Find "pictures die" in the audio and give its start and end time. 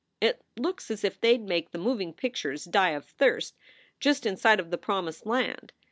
2.11-2.89